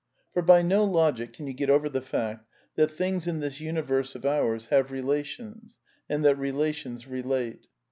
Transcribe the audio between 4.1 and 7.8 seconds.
of ours have relations and that relations relate.